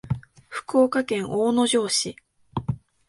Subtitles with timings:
[0.49, 2.15] 福岡県大野城市